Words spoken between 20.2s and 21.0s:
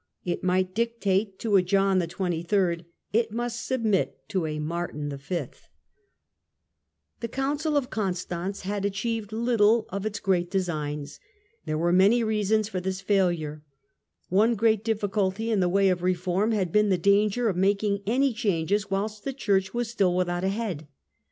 a head.